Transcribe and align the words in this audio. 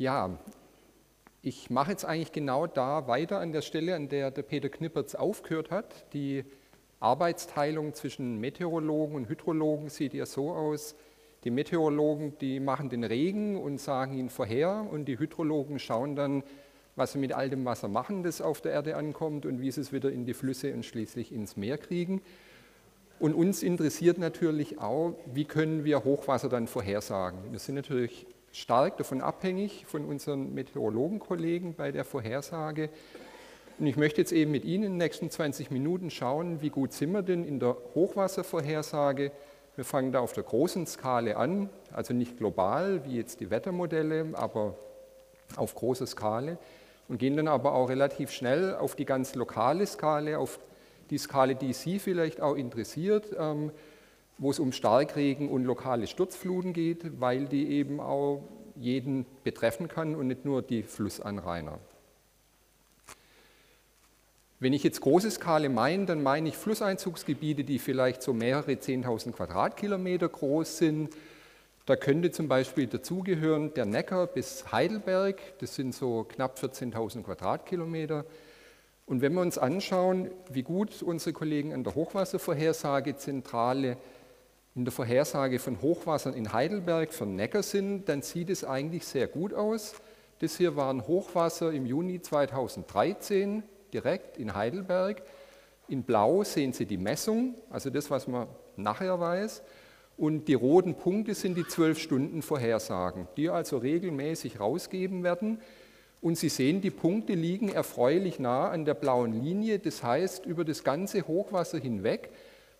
Ja, 0.00 0.38
ich 1.42 1.68
mache 1.68 1.90
jetzt 1.90 2.06
eigentlich 2.06 2.32
genau 2.32 2.66
da 2.66 3.06
weiter 3.06 3.38
an 3.38 3.52
der 3.52 3.60
Stelle, 3.60 3.94
an 3.94 4.08
der 4.08 4.30
der 4.30 4.40
Peter 4.40 4.70
Knippertz 4.70 5.14
aufgehört 5.14 5.70
hat. 5.70 6.10
Die 6.14 6.42
Arbeitsteilung 7.00 7.92
zwischen 7.92 8.40
Meteorologen 8.40 9.14
und 9.14 9.28
Hydrologen 9.28 9.90
sieht 9.90 10.14
ja 10.14 10.24
so 10.24 10.52
aus, 10.52 10.94
die 11.44 11.50
Meteorologen, 11.50 12.38
die 12.38 12.60
machen 12.60 12.88
den 12.88 13.04
Regen 13.04 13.60
und 13.60 13.78
sagen 13.78 14.14
ihn 14.14 14.30
vorher 14.30 14.86
und 14.90 15.04
die 15.04 15.18
Hydrologen 15.18 15.78
schauen 15.78 16.16
dann, 16.16 16.44
was 16.96 17.12
sie 17.12 17.18
mit 17.18 17.34
all 17.34 17.50
dem 17.50 17.66
Wasser 17.66 17.88
machen, 17.88 18.22
das 18.22 18.40
auf 18.40 18.62
der 18.62 18.72
Erde 18.72 18.96
ankommt 18.96 19.44
und 19.44 19.60
wie 19.60 19.70
sie 19.70 19.82
es 19.82 19.92
wieder 19.92 20.10
in 20.10 20.24
die 20.24 20.32
Flüsse 20.32 20.72
und 20.72 20.86
schließlich 20.86 21.30
ins 21.30 21.58
Meer 21.58 21.76
kriegen. 21.76 22.22
Und 23.18 23.34
uns 23.34 23.62
interessiert 23.62 24.16
natürlich 24.16 24.78
auch, 24.78 25.12
wie 25.26 25.44
können 25.44 25.84
wir 25.84 26.04
Hochwasser 26.04 26.48
dann 26.48 26.68
vorhersagen. 26.68 27.52
Wir 27.52 27.58
sind 27.58 27.74
natürlich 27.74 28.26
stark 28.52 28.96
davon 28.96 29.20
abhängig 29.20 29.86
von 29.86 30.04
unseren 30.04 30.54
Meteorologenkollegen 30.54 31.74
bei 31.74 31.92
der 31.92 32.04
Vorhersage. 32.04 32.90
Und 33.78 33.86
ich 33.86 33.96
möchte 33.96 34.20
jetzt 34.20 34.32
eben 34.32 34.50
mit 34.50 34.64
Ihnen 34.64 34.84
in 34.84 34.92
den 34.92 34.98
nächsten 34.98 35.30
20 35.30 35.70
Minuten 35.70 36.10
schauen, 36.10 36.60
wie 36.60 36.70
gut 36.70 36.92
sind 36.92 37.12
wir 37.12 37.22
denn 37.22 37.44
in 37.44 37.60
der 37.60 37.76
Hochwasservorhersage. 37.94 39.32
Wir 39.76 39.84
fangen 39.84 40.12
da 40.12 40.20
auf 40.20 40.32
der 40.32 40.42
großen 40.42 40.86
Skala 40.86 41.32
an, 41.32 41.70
also 41.92 42.12
nicht 42.12 42.36
global 42.36 43.04
wie 43.06 43.16
jetzt 43.16 43.40
die 43.40 43.50
Wettermodelle, 43.50 44.26
aber 44.34 44.74
auf 45.56 45.74
großer 45.74 46.06
Skala 46.06 46.58
und 47.08 47.18
gehen 47.18 47.36
dann 47.36 47.48
aber 47.48 47.74
auch 47.74 47.88
relativ 47.88 48.30
schnell 48.30 48.74
auf 48.76 48.94
die 48.94 49.04
ganz 49.04 49.34
lokale 49.34 49.86
Skala, 49.86 50.38
auf 50.38 50.60
die 51.10 51.18
Skala, 51.18 51.54
die 51.54 51.72
Sie 51.72 51.98
vielleicht 51.98 52.40
auch 52.40 52.54
interessiert, 52.54 53.34
ähm, 53.38 53.72
wo 54.40 54.50
es 54.50 54.58
um 54.58 54.72
Starkregen 54.72 55.48
und 55.50 55.64
lokale 55.64 56.06
Sturzfluten 56.06 56.72
geht, 56.72 57.20
weil 57.20 57.44
die 57.44 57.68
eben 57.68 58.00
auch 58.00 58.42
jeden 58.74 59.26
betreffen 59.44 59.86
kann 59.86 60.16
und 60.16 60.28
nicht 60.28 60.46
nur 60.46 60.62
die 60.62 60.82
Flussanrainer. 60.82 61.78
Wenn 64.58 64.72
ich 64.72 64.82
jetzt 64.82 65.02
große 65.02 65.30
Skala 65.30 65.68
meine, 65.68 66.06
dann 66.06 66.22
meine 66.22 66.48
ich 66.48 66.56
Flusseinzugsgebiete, 66.56 67.64
die 67.64 67.78
vielleicht 67.78 68.22
so 68.22 68.32
mehrere 68.32 68.72
10.000 68.72 69.32
Quadratkilometer 69.32 70.30
groß 70.30 70.78
sind. 70.78 71.10
Da 71.84 71.96
könnte 71.96 72.30
zum 72.30 72.48
Beispiel 72.48 72.86
dazugehören 72.86 73.74
der 73.74 73.84
Neckar 73.84 74.26
bis 74.26 74.72
Heidelberg, 74.72 75.36
das 75.58 75.74
sind 75.74 75.94
so 75.94 76.24
knapp 76.24 76.58
14.000 76.58 77.24
Quadratkilometer. 77.24 78.24
Und 79.04 79.20
wenn 79.20 79.34
wir 79.34 79.42
uns 79.42 79.58
anschauen, 79.58 80.30
wie 80.50 80.62
gut 80.62 81.02
unsere 81.02 81.34
Kollegen 81.34 81.74
an 81.74 81.84
der 81.84 81.94
Hochwasservorhersagezentrale 81.94 83.98
in 84.74 84.84
der 84.84 84.92
Vorhersage 84.92 85.58
von 85.58 85.82
Hochwassern 85.82 86.34
in 86.34 86.52
Heidelberg 86.52 87.12
für 87.12 87.26
Neckar 87.26 87.62
sind, 87.62 88.08
dann 88.08 88.22
sieht 88.22 88.50
es 88.50 88.64
eigentlich 88.64 89.04
sehr 89.04 89.26
gut 89.26 89.52
aus. 89.52 89.94
Das 90.38 90.56
hier 90.56 90.76
waren 90.76 91.06
Hochwasser 91.06 91.72
im 91.72 91.86
Juni 91.86 92.22
2013 92.22 93.62
direkt 93.92 94.38
in 94.38 94.54
Heidelberg. 94.54 95.22
In 95.88 96.04
Blau 96.04 96.44
sehen 96.44 96.72
Sie 96.72 96.86
die 96.86 96.98
Messung, 96.98 97.56
also 97.68 97.90
das, 97.90 98.10
was 98.10 98.28
man 98.28 98.46
nachher 98.76 99.18
weiß. 99.18 99.62
Und 100.16 100.46
die 100.46 100.54
roten 100.54 100.94
Punkte 100.94 101.34
sind 101.34 101.56
die 101.56 101.66
zwölf 101.66 101.98
Stunden 101.98 102.42
Vorhersagen, 102.42 103.26
die 103.36 103.48
also 103.50 103.78
regelmäßig 103.78 104.60
rausgeben 104.60 105.24
werden. 105.24 105.60
Und 106.20 106.38
Sie 106.38 106.48
sehen, 106.48 106.80
die 106.80 106.90
Punkte 106.90 107.32
liegen 107.32 107.70
erfreulich 107.70 108.38
nah 108.38 108.68
an 108.68 108.84
der 108.84 108.94
blauen 108.94 109.32
Linie. 109.32 109.78
Das 109.78 110.02
heißt, 110.02 110.46
über 110.46 110.64
das 110.64 110.84
ganze 110.84 111.26
Hochwasser 111.26 111.78
hinweg 111.78 112.30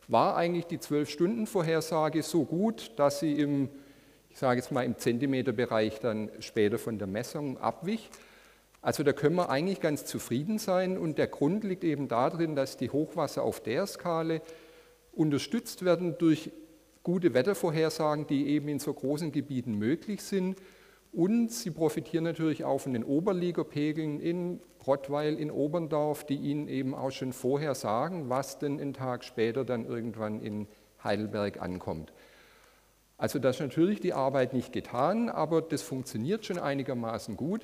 war 0.09 0.37
eigentlich 0.37 0.67
die 0.67 0.81
zwölf 0.81 1.09
Stunden 1.09 1.47
Vorhersage 1.47 2.23
so 2.23 2.45
gut, 2.45 2.93
dass 2.97 3.21
sie 3.21 3.35
im, 3.35 3.69
ich 4.31 4.39
sage 4.39 4.61
jetzt 4.61 4.73
mal 4.73 4.85
im 4.85 4.99
Zentimeterbereich 4.99 6.01
dann 6.01 6.31
später 6.41 6.79
von 6.79 6.99
der 6.99 7.07
Messung 7.07 7.59
abwich. 7.59 8.11
Also 8.83 9.03
da 9.03 9.13
können 9.13 9.37
wir 9.37 9.51
eigentlich 9.51 9.81
ganz 9.81 10.05
zufrieden 10.07 10.59
sein 10.59 10.97
und 10.97 11.19
der 11.19 11.27
Grund 11.27 11.65
liegt 11.65 11.85
eben 11.85 12.09
darin, 12.09 12.57
dass 12.57 12.77
die 12.77 12.91
Hochwasser 12.91 13.43
auf 13.43 13.61
der 13.61 13.87
Skala 13.87 14.41
unterstützt 15.13 15.85
werden 15.85 16.17
durch 16.19 16.51
gute 17.03 17.35
Wettervorhersagen, 17.35 18.27
die 18.27 18.49
eben 18.49 18.69
in 18.69 18.79
so 18.79 18.93
großen 18.93 19.33
Gebieten 19.33 19.75
möglich 19.75 20.23
sind 20.23 20.57
und 21.13 21.51
sie 21.51 21.71
profitieren 21.71 22.25
natürlich 22.25 22.65
auch 22.65 22.79
von 22.79 22.93
den 22.93 23.05
Oberligerpegeln 23.05 24.21
in 24.21 24.61
Rottweil, 24.87 25.39
in 25.39 25.51
Oberndorf, 25.51 26.25
die 26.25 26.37
ihnen 26.37 26.69
eben 26.69 26.95
auch 26.95 27.11
schon 27.11 27.33
vorher 27.33 27.75
sagen, 27.75 28.29
was 28.29 28.59
denn 28.59 28.81
einen 28.81 28.95
Tag 28.95 29.25
später 29.25 29.65
dann 29.65 29.85
irgendwann 29.85 30.41
in 30.41 30.67
Heidelberg 31.03 31.61
ankommt. 31.61 32.13
Also 33.19 33.39
da 33.39 33.51
ist 33.51 33.61
natürlich 33.61 34.01
die 34.01 34.15
Arbeit 34.15 34.55
nicht 34.55 34.73
getan, 34.73 35.29
aber 35.29 35.61
das 35.61 35.83
funktioniert 35.83 36.47
schon 36.47 36.59
einigermaßen 36.59 37.37
gut. 37.37 37.63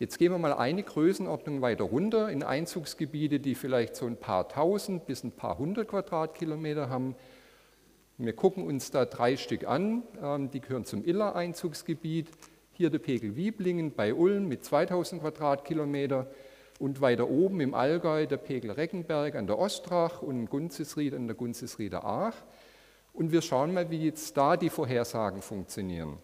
Jetzt 0.00 0.18
gehen 0.18 0.32
wir 0.32 0.38
mal 0.38 0.54
eine 0.54 0.82
Größenordnung 0.82 1.60
weiter 1.60 1.84
runter 1.84 2.30
in 2.30 2.42
Einzugsgebiete, 2.42 3.38
die 3.38 3.54
vielleicht 3.54 3.94
so 3.94 4.06
ein 4.06 4.16
paar 4.16 4.48
tausend 4.48 5.06
bis 5.06 5.22
ein 5.22 5.30
paar 5.30 5.58
hundert 5.58 5.88
Quadratkilometer 5.88 6.88
haben. 6.88 7.14
Wir 8.16 8.32
gucken 8.32 8.66
uns 8.66 8.90
da 8.90 9.04
drei 9.04 9.36
Stück 9.36 9.68
an, 9.68 10.02
ähm, 10.22 10.50
die 10.50 10.60
gehören 10.60 10.84
zum 10.86 11.04
Iller-Einzugsgebiet. 11.04 12.28
Hier 12.80 12.88
der 12.88 12.98
Pegel 12.98 13.36
Wieblingen 13.36 13.92
bei 13.92 14.14
Ulm 14.14 14.48
mit 14.48 14.64
2000 14.64 15.20
Quadratkilometer 15.20 16.26
und 16.78 17.02
weiter 17.02 17.28
oben 17.28 17.60
im 17.60 17.74
Allgäu 17.74 18.26
der 18.26 18.38
Pegel 18.38 18.70
Reckenberg 18.70 19.34
an 19.34 19.46
der 19.46 19.58
Ostrach 19.58 20.22
und 20.22 20.48
Gunzesried 20.48 21.12
an 21.12 21.26
der 21.26 21.36
Gunzesrieder 21.36 22.06
Aach. 22.06 22.36
Und 23.12 23.32
wir 23.32 23.42
schauen 23.42 23.74
mal, 23.74 23.90
wie 23.90 24.06
jetzt 24.06 24.34
da 24.34 24.56
die 24.56 24.70
Vorhersagen 24.70 25.42
funktionieren. 25.42 26.16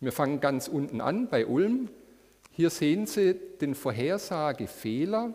Wir 0.00 0.12
fangen 0.12 0.40
ganz 0.40 0.68
unten 0.68 1.00
an 1.00 1.26
bei 1.30 1.46
Ulm. 1.46 1.88
Hier 2.50 2.68
sehen 2.68 3.06
Sie 3.06 3.34
den 3.62 3.74
Vorhersagefehler, 3.74 5.32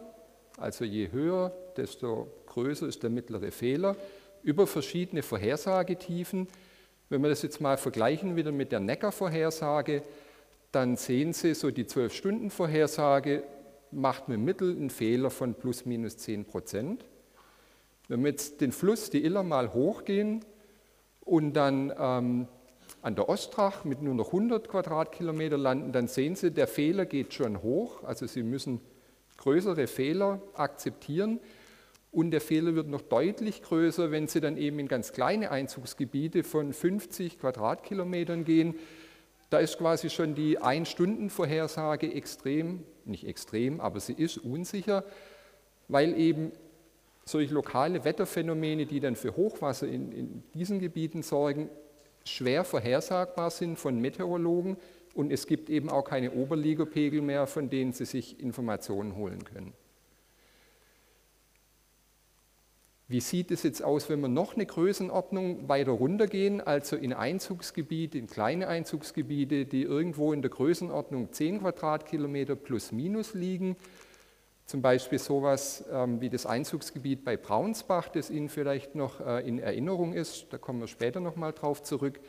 also 0.58 0.86
je 0.86 1.12
höher, 1.12 1.52
desto 1.78 2.28
größer 2.46 2.86
ist 2.86 3.02
der 3.02 3.10
mittlere 3.10 3.50
Fehler, 3.50 3.96
über 4.44 4.68
verschiedene 4.68 5.24
Vorhersagetiefen. 5.24 6.48
Wenn 7.10 7.22
wir 7.22 7.30
das 7.30 7.42
jetzt 7.42 7.62
mal 7.62 7.78
vergleichen 7.78 8.36
wieder 8.36 8.52
mit 8.52 8.72
der 8.72 8.82
Neckar-Vorhersage, 8.82 10.04
dann 10.72 10.98
sehen 10.98 11.32
Sie, 11.32 11.54
so 11.54 11.72
die 11.72 11.86
12-Stunden-Vorhersage 11.86 13.44
macht 13.92 14.28
mit 14.28 14.40
Mittel 14.40 14.72
einen 14.72 14.90
Fehler 14.90 15.30
von 15.30 15.54
plus 15.54 15.86
minus 15.86 16.18
10 16.18 16.46
Prozent. 16.46 17.06
Wenn 18.10 18.22
wir 18.24 18.32
jetzt 18.32 18.60
den 18.60 18.74
Fluss, 18.74 19.10
die 19.10 19.24
Iller 19.24 19.44
mal 19.44 19.74
hochgehen 19.74 20.44
und 21.22 21.54
dann 21.54 21.94
ähm, 21.98 22.48
an 23.02 23.16
der 23.16 23.30
Ostrach 23.30 23.86
mit 23.86 24.02
nur 24.02 24.14
noch 24.14 24.28
100 24.28 24.68
Quadratkilometer 24.68 25.58
landen, 25.58 25.94
dann 25.94 26.08
sehen 26.08 26.36
Sie, 26.36 26.52
der 26.52 26.68
Fehler 26.68 27.06
geht 27.06 27.34
schon 27.34 27.62
hoch. 27.62 28.04
Also 28.04 28.28
Sie 28.28 28.44
müssen 28.44 28.82
größere 29.38 29.88
Fehler 29.88 30.42
akzeptieren. 30.56 31.40
Und 32.18 32.32
der 32.32 32.42
Fehler 32.42 32.74
wird 32.74 32.88
noch 32.88 33.04
deutlich 33.04 33.62
größer, 33.62 34.10
wenn 34.10 34.28
Sie 34.28 34.42
dann 34.42 34.58
eben 34.58 34.80
in 34.80 34.88
ganz 34.88 35.14
kleine 35.14 35.52
Einzugsgebiete 35.52 36.44
von 36.44 36.74
50 36.74 37.38
Quadratkilometern 37.38 38.44
gehen. 38.44 38.74
Da 39.52 39.60
ist 39.60 39.78
quasi 39.78 40.10
schon 40.10 40.34
die 40.34 40.58
Ein-Stunden-Vorhersage 40.58 42.12
extrem, 42.12 42.82
nicht 43.06 43.28
extrem, 43.28 43.80
aber 43.80 44.00
sie 44.00 44.14
ist 44.14 44.40
unsicher, 44.40 45.04
weil 45.90 46.18
eben 46.18 46.54
solche 47.24 47.54
lokale 47.54 48.04
Wetterphänomene, 48.04 48.88
die 48.88 49.00
dann 49.00 49.16
für 49.16 49.36
Hochwasser 49.36 49.88
in, 49.88 50.12
in 50.12 50.44
diesen 50.56 50.80
Gebieten 50.80 51.22
sorgen, 51.22 51.70
schwer 52.26 52.64
vorhersagbar 52.64 53.52
sind 53.52 53.78
von 53.78 54.02
Meteorologen 54.02 54.78
und 55.14 55.32
es 55.32 55.46
gibt 55.46 55.70
eben 55.70 55.92
auch 55.92 56.06
keine 56.06 56.32
Oberliegepegel 56.32 57.22
mehr, 57.22 57.46
von 57.46 57.70
denen 57.70 57.94
sie 57.94 58.06
sich 58.06 58.40
Informationen 58.40 59.16
holen 59.16 59.44
können. 59.44 59.76
Wie 63.10 63.22
sieht 63.22 63.52
es 63.52 63.64
jetzt 63.64 63.82
aus, 63.82 64.10
wenn 64.10 64.20
wir 64.20 64.28
noch 64.28 64.56
eine 64.56 64.66
Größenordnung 64.66 65.70
weiter 65.70 65.92
runtergehen, 65.92 66.60
also 66.60 66.98
in 66.98 67.14
Einzugsgebiete, 67.14 68.18
in 68.18 68.28
kleine 68.28 68.68
Einzugsgebiete, 68.68 69.66
die 69.66 69.84
irgendwo 69.84 70.34
in 70.34 70.42
der 70.42 70.52
Größenordnung 70.52 71.32
10 71.32 71.62
Quadratkilometer 71.62 72.58
plus 72.58 72.92
minus 72.92 73.34
liegen? 73.34 73.78
Zum 74.66 74.82
Beispiel 74.82 75.20
sowas 75.20 75.86
ähm, 75.90 76.20
wie 76.20 76.30
das 76.30 76.46
Einzugsgebiet 76.46 77.24
bei 77.24 77.38
Braunsbach, 77.38 78.10
das 78.10 78.30
Ihnen 78.30 78.50
vielleicht 78.50 78.96
noch 78.96 79.26
äh, 79.26 79.48
in 79.48 79.60
Erinnerung 79.60 80.12
ist, 80.12 80.48
da 80.50 80.58
kommen 80.58 80.82
wir 80.82 80.88
später 80.88 81.22
nochmal 81.22 81.54
drauf 81.54 81.84
zurück. 81.84 82.20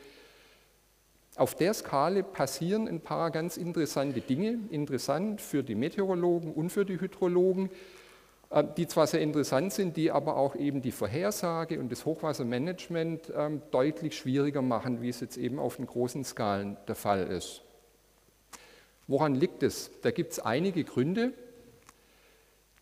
Auf 1.35 1.55
der 1.55 1.73
Skala 1.73 2.21
passieren 2.21 2.87
ein 2.87 3.01
paar 3.01 3.31
ganz 3.31 3.57
interessante 3.57 4.21
Dinge, 4.21 4.59
interessant 4.71 5.41
für 5.41 5.61
die 5.61 5.75
Meteorologen 5.75 6.53
und 6.53 6.69
für 6.69 6.85
die 6.85 7.01
Hydrologen, 7.01 7.69
die 8.77 8.87
zwar 8.87 9.05
sehr 9.05 9.21
interessant 9.21 9.73
sind, 9.73 9.95
die 9.95 10.09
aber 10.09 10.35
auch 10.35 10.55
eben 10.55 10.81
die 10.81 10.91
Vorhersage 10.91 11.79
und 11.79 11.91
das 11.91 12.05
Hochwassermanagement 12.05 13.31
ähm, 13.35 13.61
deutlich 13.69 14.17
schwieriger 14.17 14.63
machen, 14.63 15.01
wie 15.01 15.09
es 15.09 15.19
jetzt 15.19 15.37
eben 15.37 15.59
auf 15.59 15.75
den 15.75 15.85
großen 15.85 16.23
Skalen 16.23 16.77
der 16.87 16.95
Fall 16.95 17.27
ist. 17.27 17.61
Woran 19.07 19.35
liegt 19.35 19.61
es? 19.61 19.91
Da 20.01 20.09
gibt 20.11 20.33
es 20.33 20.39
einige 20.39 20.83
Gründe. 20.83 21.33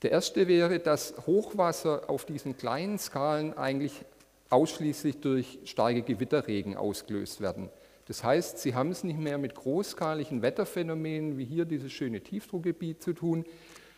Der 0.03 0.11
erste 0.11 0.47
wäre, 0.47 0.79
dass 0.79 1.15
Hochwasser 1.25 2.09
auf 2.09 2.23
diesen 2.23 2.55
kleinen 2.55 2.97
Skalen 2.97 3.57
eigentlich 3.57 4.05
ausschließlich 4.49 5.19
durch 5.19 5.59
starke 5.65 6.01
Gewitterregen 6.01 6.77
ausgelöst 6.77 7.41
werden. 7.41 7.69
Das 8.07 8.23
heißt, 8.23 8.59
Sie 8.59 8.73
haben 8.73 8.91
es 8.91 9.03
nicht 9.03 9.19
mehr 9.19 9.37
mit 9.37 9.55
großskaligen 9.55 10.41
Wetterphänomenen 10.41 11.37
wie 11.37 11.43
hier 11.43 11.65
dieses 11.65 11.91
schöne 11.91 12.21
Tiefdruckgebiet 12.21 13.01
zu 13.03 13.11
tun, 13.11 13.45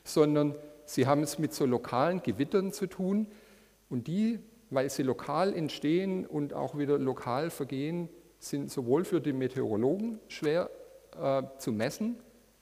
sondern 0.03 0.55
Sie 0.89 1.05
haben 1.05 1.21
es 1.21 1.37
mit 1.37 1.53
so 1.53 1.67
lokalen 1.67 2.23
Gewittern 2.23 2.73
zu 2.73 2.87
tun 2.87 3.27
und 3.91 4.07
die, 4.07 4.39
weil 4.71 4.89
sie 4.89 5.03
lokal 5.03 5.53
entstehen 5.53 6.25
und 6.25 6.55
auch 6.55 6.79
wieder 6.79 6.97
lokal 6.97 7.51
vergehen, 7.51 8.09
sind 8.39 8.71
sowohl 8.71 9.05
für 9.05 9.21
die 9.21 9.31
Meteorologen 9.31 10.19
schwer 10.29 10.71
äh, 11.15 11.43
zu 11.59 11.73
messen, 11.73 12.15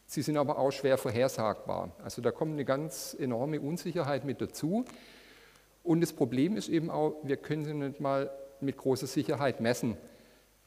sie 0.07 0.21
sind 0.21 0.35
aber 0.35 0.57
auch 0.57 0.71
schwer 0.71 0.97
vorhersagbar. 0.97 1.94
Also 2.03 2.21
da 2.21 2.31
kommt 2.31 2.51
eine 2.51 2.65
ganz 2.65 3.15
enorme 3.18 3.62
Unsicherheit 3.62 4.25
mit 4.25 4.41
dazu. 4.41 4.83
Und 5.81 6.01
das 6.01 6.12
Problem 6.12 6.57
ist 6.57 6.68
eben 6.68 6.89
auch, 6.89 7.15
wir 7.24 7.38
können 7.38 7.63
sie 7.63 7.74
nicht 7.74 8.01
mal 8.01 8.29
mit 8.59 8.75
großer 8.75 9.07
Sicherheit 9.07 9.62
messen. 9.62 9.95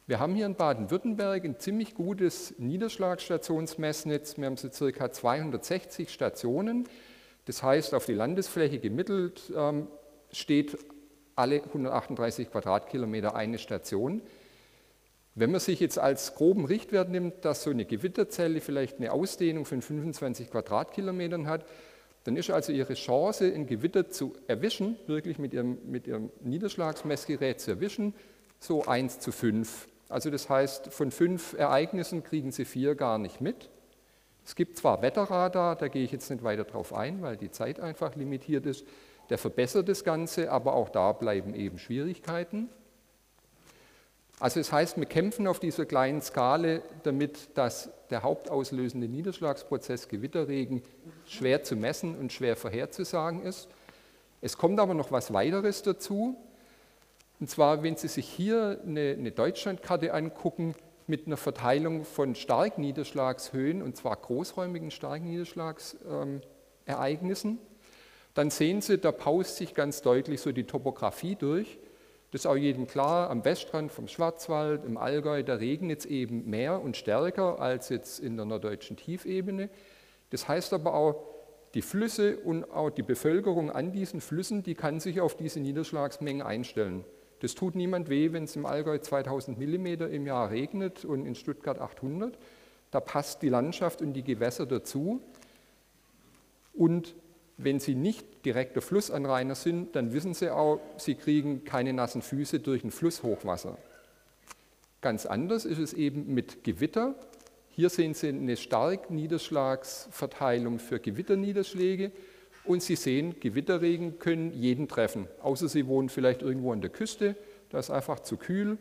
Wir 0.06 0.18
haben 0.18 0.34
hier 0.34 0.46
in 0.46 0.54
Baden-Württemberg 0.54 1.44
ein 1.44 1.58
ziemlich 1.58 1.94
gutes 1.94 2.54
Niederschlagstationsmessnetz. 2.56 4.38
Wir 4.38 4.46
haben 4.46 4.56
so 4.56 4.70
circa 4.70 5.12
260 5.12 6.08
Stationen. 6.10 6.88
Das 7.50 7.64
heißt, 7.64 7.94
auf 7.94 8.06
die 8.06 8.14
Landesfläche 8.14 8.78
gemittelt 8.78 9.52
ähm, 9.56 9.88
steht 10.30 10.78
alle 11.34 11.64
138 11.64 12.48
Quadratkilometer 12.48 13.34
eine 13.34 13.58
Station. 13.58 14.22
Wenn 15.34 15.50
man 15.50 15.58
sich 15.58 15.80
jetzt 15.80 15.98
als 15.98 16.36
groben 16.36 16.64
Richtwert 16.64 17.08
nimmt, 17.08 17.44
dass 17.44 17.64
so 17.64 17.70
eine 17.70 17.86
Gewitterzelle 17.86 18.60
vielleicht 18.60 18.98
eine 18.98 19.10
Ausdehnung 19.10 19.64
von 19.64 19.82
25 19.82 20.48
Quadratkilometern 20.48 21.48
hat, 21.48 21.66
dann 22.22 22.36
ist 22.36 22.52
also 22.52 22.70
Ihre 22.70 22.94
Chance, 22.94 23.52
ein 23.52 23.66
Gewitter 23.66 24.08
zu 24.08 24.32
erwischen, 24.46 24.94
wirklich 25.08 25.40
mit 25.40 25.52
Ihrem, 25.52 25.78
mit 25.90 26.06
Ihrem 26.06 26.30
Niederschlagsmessgerät 26.44 27.60
zu 27.60 27.72
erwischen, 27.72 28.14
so 28.60 28.84
1 28.84 29.18
zu 29.18 29.32
5. 29.32 29.88
Also 30.08 30.30
das 30.30 30.48
heißt, 30.48 30.92
von 30.92 31.10
fünf 31.10 31.54
Ereignissen 31.54 32.22
kriegen 32.22 32.52
Sie 32.52 32.64
vier 32.64 32.94
gar 32.94 33.18
nicht 33.18 33.40
mit. 33.40 33.70
Es 34.50 34.56
gibt 34.56 34.78
zwar 34.78 35.00
Wetterradar, 35.00 35.76
da 35.76 35.86
gehe 35.86 36.02
ich 36.02 36.10
jetzt 36.10 36.28
nicht 36.28 36.42
weiter 36.42 36.64
drauf 36.64 36.92
ein, 36.92 37.22
weil 37.22 37.36
die 37.36 37.52
Zeit 37.52 37.78
einfach 37.78 38.16
limitiert 38.16 38.66
ist, 38.66 38.84
der 39.28 39.38
verbessert 39.38 39.88
das 39.88 40.02
Ganze, 40.02 40.50
aber 40.50 40.74
auch 40.74 40.88
da 40.88 41.12
bleiben 41.12 41.54
eben 41.54 41.78
Schwierigkeiten. 41.78 42.68
Also 44.40 44.58
das 44.58 44.72
heißt, 44.72 44.96
wir 44.96 45.06
kämpfen 45.06 45.46
auf 45.46 45.60
dieser 45.60 45.86
kleinen 45.86 46.20
Skala 46.20 46.80
damit, 47.04 47.56
dass 47.56 47.90
der 48.10 48.24
hauptauslösende 48.24 49.06
Niederschlagsprozess 49.06 50.08
Gewitterregen 50.08 50.82
schwer 51.26 51.62
zu 51.62 51.76
messen 51.76 52.18
und 52.18 52.32
schwer 52.32 52.56
vorherzusagen 52.56 53.44
ist. 53.44 53.68
Es 54.40 54.58
kommt 54.58 54.80
aber 54.80 54.94
noch 54.94 55.12
was 55.12 55.32
weiteres 55.32 55.82
dazu. 55.82 56.36
Und 57.38 57.48
zwar, 57.48 57.84
wenn 57.84 57.94
Sie 57.94 58.08
sich 58.08 58.28
hier 58.28 58.80
eine, 58.84 59.14
eine 59.16 59.30
Deutschlandkarte 59.30 60.12
angucken 60.12 60.74
mit 61.10 61.26
einer 61.26 61.36
Verteilung 61.36 62.04
von 62.04 62.34
Starkniederschlagshöhen, 62.34 63.82
und 63.82 63.96
zwar 63.96 64.16
großräumigen 64.16 64.90
Starkniederschlagsereignissen, 64.90 67.58
dann 68.32 68.50
sehen 68.50 68.80
Sie, 68.80 68.96
da 68.96 69.12
paust 69.12 69.56
sich 69.56 69.74
ganz 69.74 70.02
deutlich 70.02 70.40
so 70.40 70.52
die 70.52 70.64
Topografie 70.64 71.34
durch. 71.34 71.78
Das 72.30 72.42
ist 72.42 72.46
auch 72.46 72.56
jedem 72.56 72.86
klar, 72.86 73.28
am 73.28 73.44
Weststrand 73.44 73.90
vom 73.90 74.06
Schwarzwald, 74.06 74.84
im 74.84 74.96
Allgäu, 74.96 75.42
da 75.42 75.56
regnet 75.56 75.98
es 75.98 76.06
eben 76.06 76.48
mehr 76.48 76.80
und 76.80 76.96
stärker 76.96 77.60
als 77.60 77.88
jetzt 77.88 78.20
in 78.20 78.36
der 78.36 78.46
norddeutschen 78.46 78.96
Tiefebene. 78.96 79.68
Das 80.30 80.46
heißt 80.46 80.72
aber 80.72 80.94
auch, 80.94 81.24
die 81.74 81.82
Flüsse 81.82 82.38
und 82.38 82.70
auch 82.70 82.90
die 82.90 83.02
Bevölkerung 83.02 83.70
an 83.70 83.92
diesen 83.92 84.20
Flüssen, 84.20 84.62
die 84.62 84.74
kann 84.74 85.00
sich 85.00 85.20
auf 85.20 85.36
diese 85.36 85.60
Niederschlagsmengen 85.60 86.42
einstellen. 86.42 87.04
Das 87.40 87.54
tut 87.54 87.74
niemand 87.74 88.08
weh, 88.08 88.32
wenn 88.32 88.44
es 88.44 88.54
im 88.56 88.66
Allgäu 88.66 88.98
2000 88.98 89.58
mm 89.58 89.86
im 89.86 90.26
Jahr 90.26 90.50
regnet 90.50 91.04
und 91.04 91.26
in 91.26 91.34
Stuttgart 91.34 91.78
800. 91.78 92.38
Da 92.90 93.00
passt 93.00 93.42
die 93.42 93.48
Landschaft 93.48 94.02
und 94.02 94.12
die 94.12 94.22
Gewässer 94.22 94.66
dazu. 94.66 95.22
Und 96.74 97.14
wenn 97.56 97.80
Sie 97.80 97.94
nicht 97.94 98.44
direkter 98.44 98.80
Flussanrainer 98.80 99.54
sind, 99.54 99.96
dann 99.96 100.12
wissen 100.12 100.34
Sie 100.34 100.50
auch, 100.50 100.80
Sie 100.96 101.14
kriegen 101.14 101.64
keine 101.64 101.92
nassen 101.92 102.22
Füße 102.22 102.60
durch 102.60 102.84
ein 102.84 102.90
Flusshochwasser. 102.90 103.76
Ganz 105.00 105.24
anders 105.24 105.64
ist 105.64 105.78
es 105.78 105.92
eben 105.94 106.34
mit 106.34 106.62
Gewitter. 106.64 107.14
Hier 107.70 107.88
sehen 107.88 108.12
Sie 108.12 108.28
eine 108.28 108.56
starke 108.56 109.14
Niederschlagsverteilung 109.14 110.78
für 110.78 111.00
Gewitterniederschläge 111.00 112.12
und 112.64 112.82
Sie 112.82 112.96
sehen, 112.96 113.40
Gewitterregen 113.40 114.18
können 114.18 114.52
jeden 114.52 114.88
treffen, 114.88 115.26
außer 115.42 115.68
Sie 115.68 115.86
wohnen 115.86 116.08
vielleicht 116.08 116.42
irgendwo 116.42 116.72
an 116.72 116.80
der 116.80 116.90
Küste, 116.90 117.36
da 117.70 117.78
ist 117.78 117.90
einfach 117.90 118.20
zu 118.20 118.36
kühl. 118.36 118.78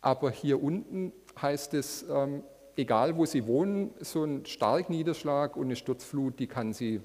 Aber 0.00 0.30
hier 0.30 0.62
unten 0.62 1.12
heißt 1.40 1.74
es, 1.74 2.04
ähm, 2.10 2.42
egal 2.76 3.16
wo 3.16 3.24
Sie 3.24 3.46
wohnen, 3.46 3.92
so 4.00 4.24
ein 4.24 4.44
Starkniederschlag 4.46 5.56
und 5.56 5.66
eine 5.66 5.76
Sturzflut, 5.76 6.38
die 6.38 6.46
kann 6.46 6.72
Sie 6.72 7.00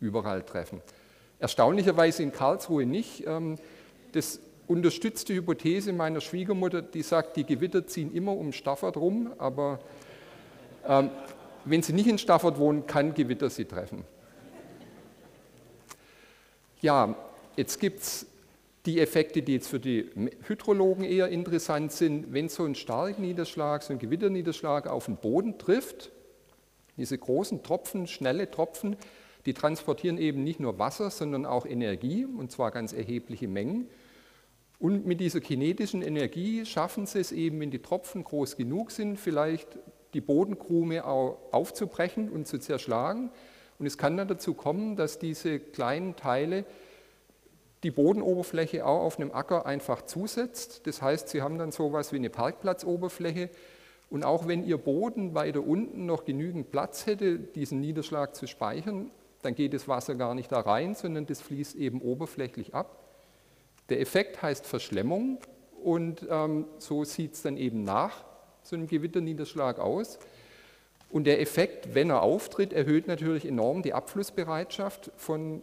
überall 0.00 0.42
treffen. 0.42 0.82
Erstaunlicherweise 1.38 2.22
in 2.22 2.32
Karlsruhe 2.32 2.86
nicht. 2.86 3.26
Ähm, 3.26 3.56
das 4.12 4.40
unterstützt 4.66 5.28
die 5.28 5.34
Hypothese 5.34 5.92
meiner 5.92 6.20
Schwiegermutter, 6.20 6.82
die 6.82 7.02
sagt, 7.02 7.36
die 7.36 7.44
Gewitter 7.44 7.86
ziehen 7.86 8.12
immer 8.14 8.36
um 8.36 8.52
Stafford 8.52 8.96
rum, 8.96 9.32
aber 9.38 9.80
ähm, 10.86 11.10
wenn 11.64 11.82
sie 11.82 11.92
nicht 11.92 12.08
in 12.08 12.18
Stafford 12.18 12.58
wohnen, 12.58 12.86
kann 12.86 13.14
Gewitter 13.14 13.50
sie 13.50 13.64
treffen. 13.64 14.04
Ja, 16.82 17.14
jetzt 17.56 17.78
gibt 17.78 18.00
es 18.00 18.26
die 18.86 18.98
Effekte, 18.98 19.40
die 19.42 19.52
jetzt 19.52 19.68
für 19.68 19.78
die 19.78 20.10
Hydrologen 20.48 21.04
eher 21.04 21.28
interessant 21.28 21.92
sind. 21.92 22.32
Wenn 22.32 22.48
so 22.48 22.64
ein 22.64 22.74
Starkniederschlag, 22.74 23.84
so 23.84 23.92
ein 23.92 24.00
Gewitterniederschlag 24.00 24.88
auf 24.88 25.06
den 25.06 25.16
Boden 25.16 25.58
trifft, 25.58 26.10
diese 26.96 27.16
großen 27.16 27.62
Tropfen, 27.62 28.08
schnelle 28.08 28.50
Tropfen, 28.50 28.96
die 29.46 29.54
transportieren 29.54 30.18
eben 30.18 30.42
nicht 30.42 30.58
nur 30.58 30.80
Wasser, 30.80 31.10
sondern 31.10 31.46
auch 31.46 31.66
Energie, 31.66 32.24
und 32.24 32.50
zwar 32.50 32.72
ganz 32.72 32.92
erhebliche 32.92 33.46
Mengen. 33.46 33.88
Und 34.80 35.06
mit 35.06 35.20
dieser 35.20 35.40
kinetischen 35.40 36.02
Energie 36.02 36.66
schaffen 36.66 37.06
sie 37.06 37.20
es 37.20 37.30
eben, 37.30 37.60
wenn 37.60 37.70
die 37.70 37.78
Tropfen 37.78 38.24
groß 38.24 38.56
genug 38.56 38.90
sind, 38.90 39.20
vielleicht 39.20 39.68
die 40.14 40.20
Bodenkrume 40.20 41.04
auch 41.04 41.38
aufzubrechen 41.52 42.28
und 42.28 42.48
zu 42.48 42.58
zerschlagen. 42.58 43.30
Und 43.78 43.86
es 43.86 43.98
kann 43.98 44.16
dann 44.16 44.28
dazu 44.28 44.54
kommen, 44.54 44.96
dass 44.96 45.18
diese 45.18 45.58
kleinen 45.58 46.16
Teile 46.16 46.64
die 47.82 47.90
Bodenoberfläche 47.90 48.86
auch 48.86 49.00
auf 49.00 49.18
einem 49.18 49.32
Acker 49.32 49.66
einfach 49.66 50.02
zusetzt. 50.02 50.86
Das 50.86 51.02
heißt, 51.02 51.28
sie 51.28 51.42
haben 51.42 51.58
dann 51.58 51.72
so 51.72 51.88
etwas 51.88 52.12
wie 52.12 52.16
eine 52.16 52.30
Parkplatzoberfläche. 52.30 53.50
Und 54.08 54.24
auch 54.24 54.46
wenn 54.46 54.64
ihr 54.64 54.78
Boden 54.78 55.34
weiter 55.34 55.66
unten 55.66 56.06
noch 56.06 56.24
genügend 56.24 56.70
Platz 56.70 57.06
hätte, 57.06 57.38
diesen 57.38 57.80
Niederschlag 57.80 58.36
zu 58.36 58.46
speichern, 58.46 59.10
dann 59.40 59.54
geht 59.54 59.74
das 59.74 59.88
Wasser 59.88 60.14
gar 60.14 60.34
nicht 60.34 60.52
da 60.52 60.60
rein, 60.60 60.94
sondern 60.94 61.26
das 61.26 61.40
fließt 61.40 61.74
eben 61.76 62.00
oberflächlich 62.00 62.74
ab. 62.74 62.98
Der 63.88 64.00
Effekt 64.00 64.42
heißt 64.42 64.66
Verschlemmung 64.66 65.38
und 65.82 66.26
ähm, 66.30 66.66
so 66.78 67.04
sieht 67.04 67.34
es 67.34 67.42
dann 67.42 67.56
eben 67.56 67.82
nach 67.82 68.24
so 68.62 68.76
einem 68.76 68.86
Gewitterniederschlag 68.86 69.80
aus. 69.80 70.18
Und 71.12 71.24
der 71.24 71.42
Effekt, 71.42 71.94
wenn 71.94 72.08
er 72.08 72.22
auftritt, 72.22 72.72
erhöht 72.72 73.06
natürlich 73.06 73.46
enorm 73.46 73.82
die 73.82 73.92
Abflussbereitschaft 73.92 75.10
von 75.16 75.62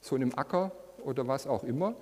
so 0.00 0.14
einem 0.14 0.32
Acker 0.36 0.70
oder 1.02 1.26
was 1.26 1.48
auch 1.48 1.64
immer. 1.64 1.96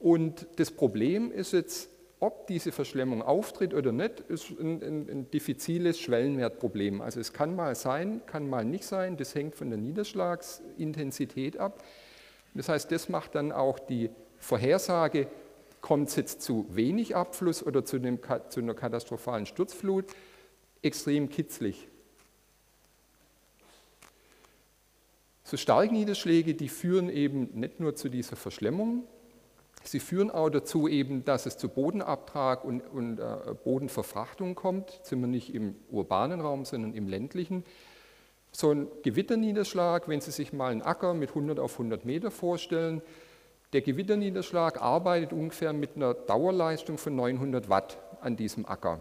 Und 0.00 0.46
das 0.56 0.72
Problem 0.72 1.30
ist 1.30 1.52
jetzt, 1.52 1.88
ob 2.18 2.48
diese 2.48 2.72
Verschlemmung 2.72 3.22
auftritt 3.22 3.74
oder 3.74 3.92
nicht, 3.92 4.20
ist 4.28 4.50
ein, 4.50 4.82
ein, 4.82 5.08
ein, 5.08 5.30
diffiziles 5.30 6.00
Schwellenwertproblem. 6.00 7.00
Also 7.00 7.20
es 7.20 7.32
kann 7.32 7.54
mal 7.54 7.76
sein, 7.76 8.22
kann 8.26 8.50
mal 8.50 8.64
nicht 8.64 8.84
sein, 8.84 9.16
das 9.16 9.34
hängt 9.36 9.54
von 9.54 9.70
der 9.70 9.78
Niederschlagsintensität 9.78 11.58
ab. 11.58 11.82
Das 12.54 12.68
heißt, 12.68 12.90
das 12.90 13.08
macht 13.08 13.36
dann 13.36 13.52
auch 13.52 13.78
die 13.78 14.10
Vorhersage, 14.38 15.28
kommt 15.80 16.08
es 16.08 16.16
jetzt 16.16 16.42
zu 16.42 16.66
wenig 16.70 17.14
Abfluss 17.14 17.64
oder 17.64 17.84
zu, 17.84 18.00
dem, 18.00 18.18
zu 18.48 18.60
einer 18.60 18.74
katastrophalen 18.74 19.46
Sturzflut, 19.46 20.06
extrem 20.82 21.28
kitzlig. 21.28 21.86
So 25.50 25.56
starke 25.56 25.92
Niederschläge, 25.92 26.54
die 26.54 26.68
führen 26.68 27.10
eben 27.10 27.48
nicht 27.58 27.80
nur 27.80 27.96
zu 27.96 28.08
dieser 28.08 28.36
Verschlemmung, 28.36 29.02
Sie 29.82 29.98
führen 29.98 30.30
auch 30.30 30.48
dazu 30.48 30.86
eben, 30.86 31.24
dass 31.24 31.44
es 31.46 31.56
zu 31.56 31.68
Bodenabtrag 31.68 32.64
und, 32.64 32.82
und 32.82 33.18
äh, 33.18 33.54
Bodenverfrachtung 33.64 34.54
kommt. 34.54 34.92
Jetzt 34.92 35.08
sind 35.08 35.20
wir 35.22 35.26
nicht 35.26 35.52
im 35.54 35.74
urbanen 35.90 36.40
Raum, 36.40 36.64
sondern 36.66 36.94
im 36.94 37.08
ländlichen. 37.08 37.64
So 38.52 38.70
ein 38.70 38.86
Gewitterniederschlag, 39.02 40.06
wenn 40.06 40.20
Sie 40.20 40.30
sich 40.30 40.52
mal 40.52 40.70
einen 40.70 40.82
Acker 40.82 41.14
mit 41.14 41.30
100 41.30 41.58
auf 41.58 41.72
100 41.72 42.04
Meter 42.04 42.30
vorstellen, 42.30 43.02
der 43.72 43.80
Gewitterniederschlag 43.80 44.80
arbeitet 44.80 45.32
ungefähr 45.32 45.72
mit 45.72 45.96
einer 45.96 46.14
Dauerleistung 46.14 46.96
von 46.96 47.16
900 47.16 47.68
Watt 47.68 47.98
an 48.20 48.36
diesem 48.36 48.66
Acker. 48.66 49.00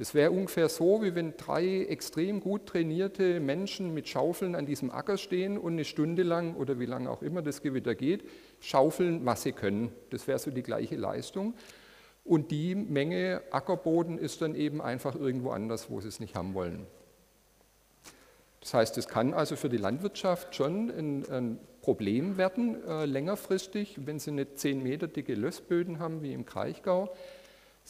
Das 0.00 0.14
wäre 0.14 0.30
ungefähr 0.30 0.70
so, 0.70 1.02
wie 1.02 1.14
wenn 1.14 1.36
drei 1.36 1.84
extrem 1.84 2.40
gut 2.40 2.64
trainierte 2.64 3.38
Menschen 3.38 3.92
mit 3.92 4.08
Schaufeln 4.08 4.54
an 4.54 4.64
diesem 4.64 4.90
Acker 4.90 5.18
stehen 5.18 5.58
und 5.58 5.74
eine 5.74 5.84
Stunde 5.84 6.22
lang 6.22 6.54
oder 6.54 6.78
wie 6.80 6.86
lange 6.86 7.10
auch 7.10 7.20
immer 7.20 7.42
das 7.42 7.60
Gewitter 7.60 7.94
geht, 7.94 8.24
schaufeln, 8.60 9.26
was 9.26 9.42
sie 9.42 9.52
können. 9.52 9.92
Das 10.08 10.26
wäre 10.26 10.38
so 10.38 10.50
die 10.50 10.62
gleiche 10.62 10.96
Leistung. 10.96 11.52
Und 12.24 12.50
die 12.50 12.74
Menge 12.74 13.42
Ackerboden 13.50 14.16
ist 14.16 14.40
dann 14.40 14.54
eben 14.54 14.80
einfach 14.80 15.16
irgendwo 15.16 15.50
anders, 15.50 15.90
wo 15.90 16.00
sie 16.00 16.08
es 16.08 16.18
nicht 16.18 16.34
haben 16.34 16.54
wollen. 16.54 16.86
Das 18.60 18.72
heißt, 18.72 18.96
es 18.96 19.06
kann 19.06 19.34
also 19.34 19.54
für 19.54 19.68
die 19.68 19.76
Landwirtschaft 19.76 20.54
schon 20.54 20.88
ein, 20.88 21.30
ein 21.30 21.60
Problem 21.82 22.38
werden, 22.38 22.82
äh, 22.88 23.04
längerfristig, 23.04 23.98
wenn 24.06 24.18
sie 24.18 24.30
nicht 24.30 24.58
10 24.58 24.82
Meter 24.82 25.08
dicke 25.08 25.34
Lössböden 25.34 25.98
haben 25.98 26.22
wie 26.22 26.32
im 26.32 26.46
Kraichgau. 26.46 27.14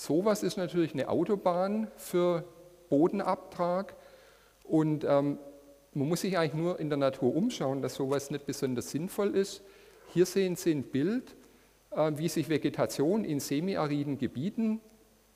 Sowas 0.00 0.42
ist 0.42 0.56
natürlich 0.56 0.94
eine 0.94 1.10
Autobahn 1.10 1.88
für 1.98 2.44
Bodenabtrag 2.88 3.94
und 4.64 5.04
ähm, 5.04 5.38
man 5.92 6.08
muss 6.08 6.22
sich 6.22 6.38
eigentlich 6.38 6.54
nur 6.54 6.80
in 6.80 6.88
der 6.88 6.96
Natur 6.96 7.36
umschauen, 7.36 7.82
dass 7.82 7.96
sowas 7.96 8.30
nicht 8.30 8.46
besonders 8.46 8.90
sinnvoll 8.90 9.36
ist. 9.36 9.62
Hier 10.14 10.24
sehen 10.24 10.56
Sie 10.56 10.70
ein 10.70 10.84
Bild, 10.84 11.36
äh, 11.90 12.12
wie 12.14 12.28
sich 12.28 12.48
Vegetation 12.48 13.26
in 13.26 13.40
semiariden 13.40 14.16
Gebieten 14.16 14.80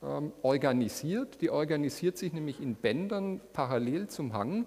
ähm, 0.02 0.32
organisiert. 0.40 1.42
Die 1.42 1.50
organisiert 1.50 2.16
sich 2.16 2.32
nämlich 2.32 2.58
in 2.58 2.74
Bändern 2.74 3.42
parallel 3.52 4.06
zum 4.06 4.32
Hang, 4.32 4.64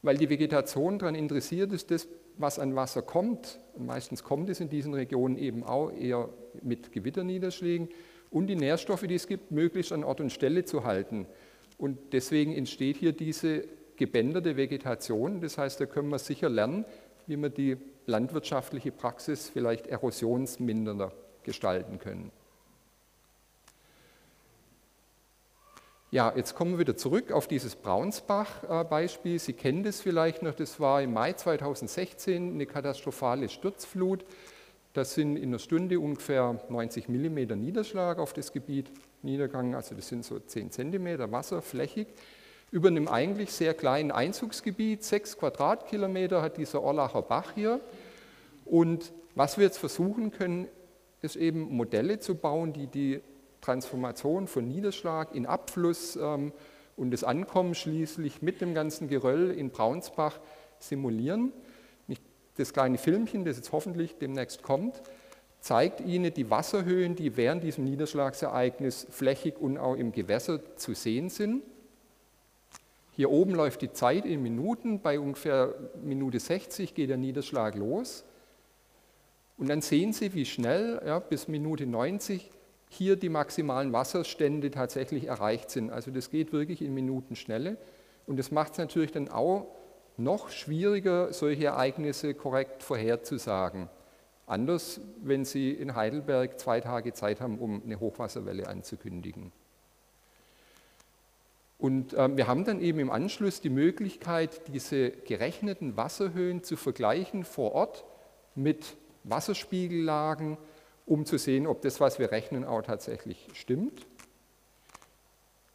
weil 0.00 0.16
die 0.16 0.30
Vegetation 0.30 0.98
daran 0.98 1.14
interessiert 1.14 1.74
ist, 1.74 1.90
das, 1.90 2.08
was 2.38 2.58
an 2.58 2.74
Wasser 2.74 3.02
kommt. 3.02 3.60
Meistens 3.76 4.24
kommt 4.24 4.48
es 4.48 4.60
in 4.60 4.70
diesen 4.70 4.94
Regionen 4.94 5.36
eben 5.36 5.62
auch 5.62 5.92
eher 5.92 6.30
mit 6.62 6.90
Gewitterniederschlägen 6.90 7.90
und 8.30 8.46
die 8.46 8.56
Nährstoffe, 8.56 9.02
die 9.02 9.14
es 9.14 9.26
gibt, 9.26 9.50
möglichst 9.50 9.92
an 9.92 10.04
Ort 10.04 10.20
und 10.20 10.30
Stelle 10.30 10.64
zu 10.64 10.84
halten. 10.84 11.26
Und 11.78 12.12
deswegen 12.12 12.54
entsteht 12.54 12.96
hier 12.96 13.12
diese 13.12 13.64
gebänderte 13.96 14.56
Vegetation. 14.56 15.40
Das 15.40 15.58
heißt, 15.58 15.80
da 15.80 15.86
können 15.86 16.08
wir 16.08 16.18
sicher 16.18 16.48
lernen, 16.48 16.84
wie 17.26 17.36
wir 17.36 17.50
die 17.50 17.76
landwirtschaftliche 18.06 18.92
Praxis 18.92 19.48
vielleicht 19.48 19.86
erosionsmindernder 19.86 21.12
gestalten 21.42 21.98
können. 21.98 22.30
Ja, 26.12 26.32
jetzt 26.34 26.56
kommen 26.56 26.72
wir 26.72 26.80
wieder 26.80 26.96
zurück 26.96 27.30
auf 27.30 27.46
dieses 27.46 27.76
Braunsbach-Beispiel. 27.76 29.38
Sie 29.38 29.52
kennen 29.52 29.84
das 29.84 30.00
vielleicht 30.00 30.42
noch, 30.42 30.54
das 30.54 30.80
war 30.80 31.02
im 31.02 31.12
Mai 31.12 31.34
2016 31.34 32.54
eine 32.54 32.66
katastrophale 32.66 33.48
Sturzflut. 33.48 34.24
Das 34.92 35.14
sind 35.14 35.36
in 35.36 35.50
einer 35.50 35.60
Stunde 35.60 36.00
ungefähr 36.00 36.58
90 36.68 37.08
mm 37.08 37.58
Niederschlag 37.58 38.18
auf 38.18 38.32
das 38.32 38.52
Gebiet 38.52 38.90
niedergegangen, 39.22 39.74
also 39.74 39.94
das 39.94 40.08
sind 40.08 40.24
so 40.24 40.38
10 40.38 40.72
cm 40.72 41.30
Wasser 41.30 41.62
flächig. 41.62 42.08
Über 42.72 42.88
einem 42.88 43.06
eigentlich 43.06 43.52
sehr 43.52 43.74
kleinen 43.74 44.10
Einzugsgebiet, 44.10 45.04
6 45.04 45.38
Quadratkilometer 45.38 46.42
hat 46.42 46.56
dieser 46.56 46.82
Orlacher 46.82 47.22
Bach 47.22 47.52
hier. 47.54 47.80
Und 48.64 49.12
was 49.34 49.58
wir 49.58 49.64
jetzt 49.64 49.78
versuchen 49.78 50.32
können, 50.32 50.68
ist 51.22 51.36
eben 51.36 51.76
Modelle 51.76 52.18
zu 52.18 52.34
bauen, 52.34 52.72
die 52.72 52.86
die 52.86 53.20
Transformation 53.60 54.46
von 54.46 54.66
Niederschlag 54.66 55.34
in 55.34 55.46
Abfluss 55.46 56.16
ähm, 56.16 56.52
und 56.96 57.10
das 57.10 57.24
Ankommen 57.24 57.74
schließlich 57.74 58.42
mit 58.42 58.60
dem 58.60 58.74
ganzen 58.74 59.08
Geröll 59.08 59.50
in 59.50 59.70
Braunsbach 59.70 60.40
simulieren. 60.78 61.52
Das 62.56 62.72
kleine 62.72 62.98
Filmchen, 62.98 63.44
das 63.44 63.56
jetzt 63.56 63.72
hoffentlich 63.72 64.16
demnächst 64.18 64.62
kommt, 64.62 65.02
zeigt 65.60 66.00
Ihnen 66.00 66.32
die 66.32 66.50
Wasserhöhen, 66.50 67.16
die 67.16 67.36
während 67.36 67.62
diesem 67.62 67.84
Niederschlagsereignis 67.84 69.06
flächig 69.10 69.58
und 69.58 69.78
auch 69.78 69.94
im 69.94 70.12
Gewässer 70.12 70.60
zu 70.76 70.94
sehen 70.94 71.28
sind. 71.28 71.62
Hier 73.12 73.30
oben 73.30 73.54
läuft 73.54 73.82
die 73.82 73.92
Zeit 73.92 74.24
in 74.24 74.42
Minuten, 74.42 75.00
bei 75.00 75.20
ungefähr 75.20 75.74
Minute 76.02 76.40
60 76.40 76.94
geht 76.94 77.10
der 77.10 77.18
Niederschlag 77.18 77.74
los. 77.74 78.24
Und 79.58 79.68
dann 79.68 79.82
sehen 79.82 80.14
Sie, 80.14 80.32
wie 80.32 80.46
schnell 80.46 81.02
ja, 81.04 81.18
bis 81.18 81.46
Minute 81.46 81.86
90 81.86 82.50
hier 82.88 83.16
die 83.16 83.28
maximalen 83.28 83.92
Wasserstände 83.92 84.70
tatsächlich 84.70 85.26
erreicht 85.26 85.70
sind. 85.70 85.90
Also 85.90 86.10
das 86.10 86.30
geht 86.30 86.52
wirklich 86.52 86.80
in 86.80 86.94
Minutenschnelle. 86.94 87.76
Und 88.26 88.38
das 88.38 88.50
macht 88.50 88.72
es 88.72 88.78
natürlich 88.78 89.12
dann 89.12 89.28
auch 89.28 89.66
noch 90.22 90.50
schwieriger, 90.50 91.32
solche 91.32 91.66
Ereignisse 91.66 92.34
korrekt 92.34 92.82
vorherzusagen. 92.82 93.88
Anders, 94.46 95.00
wenn 95.22 95.44
Sie 95.44 95.70
in 95.70 95.94
Heidelberg 95.94 96.58
zwei 96.58 96.80
Tage 96.80 97.12
Zeit 97.12 97.40
haben, 97.40 97.58
um 97.58 97.82
eine 97.84 98.00
Hochwasserwelle 98.00 98.66
anzukündigen. 98.66 99.52
Und 101.78 102.12
äh, 102.12 102.36
wir 102.36 102.46
haben 102.46 102.64
dann 102.64 102.80
eben 102.80 102.98
im 102.98 103.10
Anschluss 103.10 103.60
die 103.60 103.70
Möglichkeit, 103.70 104.60
diese 104.68 105.10
gerechneten 105.10 105.96
Wasserhöhen 105.96 106.62
zu 106.62 106.76
vergleichen 106.76 107.44
vor 107.44 107.72
Ort 107.72 108.04
mit 108.54 108.96
Wasserspiegellagen, 109.24 110.58
um 111.06 111.24
zu 111.24 111.38
sehen, 111.38 111.66
ob 111.66 111.80
das, 111.82 112.00
was 112.00 112.18
wir 112.18 112.30
rechnen, 112.32 112.64
auch 112.64 112.82
tatsächlich 112.82 113.48
stimmt. 113.54 114.06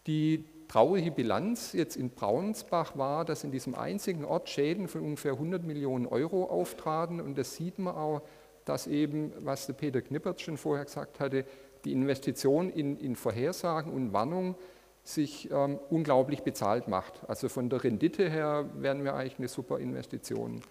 Die 0.06 0.46
traurige 0.68 1.12
Bilanz 1.12 1.74
jetzt 1.74 1.96
in 1.96 2.10
Braunsbach 2.10 2.98
war, 2.98 3.26
dass 3.26 3.44
in 3.44 3.52
diesem 3.52 3.76
einzigen 3.76 4.26
Ort 4.26 4.50
Schäden 4.50 4.88
von 4.88 5.02
ungefähr 5.02 5.34
100 5.34 5.64
Millionen 5.64 6.06
Euro 6.08 6.46
auftraten. 6.46 7.22
Und 7.22 7.38
das 7.38 7.56
sieht 7.56 7.80
man 7.80 7.96
auch, 7.96 8.22
dass 8.66 8.88
eben, 8.88 9.32
was 9.40 9.68
der 9.68 9.74
Peter 9.74 10.02
Knippert 10.02 10.42
schon 10.42 10.58
vorher 10.58 10.86
gesagt 10.86 11.20
hatte, 11.20 11.46
die 11.86 11.92
Investition 11.92 12.70
in, 12.70 12.98
in 12.98 13.16
Vorhersagen 13.16 13.94
und 13.94 14.12
Warnung 14.12 14.56
sich 15.04 15.52
ähm, 15.52 15.80
unglaublich 15.92 16.42
bezahlt 16.42 16.88
macht. 16.88 17.22
Also 17.28 17.48
von 17.48 17.70
der 17.70 17.84
Rendite 17.84 18.28
her 18.30 18.68
wären 18.74 19.04
wir 19.04 19.14
eigentlich 19.14 19.38
eine 19.38 19.48
super 19.48 19.80
Investition. 19.80 20.62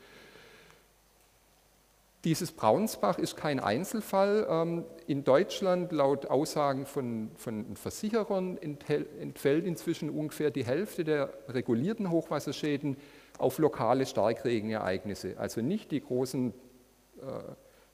Dieses 2.25 2.53
Braunsbach 2.53 3.19
ist 3.19 3.37
kein 3.37 3.61
Einzelfall. 3.61 4.47
Ähm, 4.49 4.85
in 5.07 5.25
Deutschland, 5.25 5.93
laut 5.93 6.27
Aussagen 6.27 6.87
von, 6.87 7.31
von 7.37 7.77
Versicherern, 7.77 8.57
entfällt 8.57 9.67
inzwischen 9.67 10.09
ungefähr 10.09 10.51
die 10.51 10.65
Hälfte 10.65 11.05
der 11.05 11.35
regulierten 11.49 12.11
Hochwasserschäden 12.11 12.97
auf 13.37 13.59
lokale 13.59 14.07
Starkregenereignisse. 14.07 15.35
Also 15.37 15.61
nicht 15.61 15.91
die 15.91 16.01
großen 16.01 16.55
äh, 17.21 17.23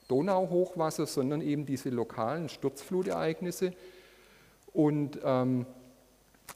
Donauhochwasser, 0.07 1.07
sondern 1.07 1.41
eben 1.41 1.65
diese 1.65 1.89
lokalen 1.89 2.47
Sturzflutereignisse. 2.47 3.73
Und 4.71 5.19
ähm, 5.25 5.65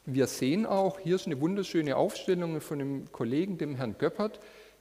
wir 0.05 0.27
sehen 0.27 0.65
auch, 0.65 0.99
hier 0.99 1.15
ist 1.15 1.25
eine 1.25 1.41
wunderschöne 1.41 1.97
Aufstellung 1.97 2.61
von 2.61 2.79
einem 2.79 3.11
Kollegen, 3.11 3.57
dem 3.57 3.75
Herrn 3.75 3.97
Göppert, 3.97 4.39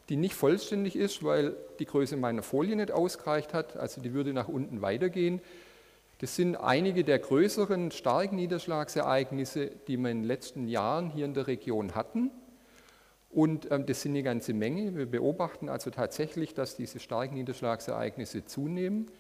die 0.08 0.16
nicht 0.16 0.34
vollständig 0.34 0.96
ist, 0.96 1.23
weil 1.25 1.56
die 1.78 1.87
Größe 1.87 2.16
meiner 2.16 2.42
Folie 2.42 2.76
nicht 2.76 2.90
ausgereicht 2.90 3.54
hat, 3.54 3.76
also 3.76 4.00
die 4.00 4.12
würde 4.12 4.32
nach 4.32 4.49
unten 4.49 4.82
weitergehen. 4.82 5.40
Das 6.18 6.37
sind 6.37 6.56
einige 6.56 7.04
der 7.04 7.18
größeren 7.18 7.90
starken 7.90 8.37
Niederschlagsereignisse, 8.37 9.70
die 9.88 9.96
wir 9.96 10.11
in 10.11 10.20
den 10.23 10.28
letzten 10.28 10.68
Jahren 10.68 11.11
hier 11.11 11.25
in 11.25 11.34
der 11.34 11.46
Region 11.46 11.94
hatten. 11.94 12.30
Und 13.30 13.70
ähm, 13.73 13.84
das 13.87 14.02
sind 14.02 14.12
eine 14.12 14.23
ganze 14.23 14.54
Menge. 14.54 14.94
Wir 14.94 15.06
beobachten 15.06 15.68
also 15.68 15.90
tatsächlich, 15.90 16.54
dass 16.54 16.76
diese 16.76 17.00
starken 17.00 17.34
Niederschlagsereignisse 17.34 18.44
zunehmen. 18.44 19.11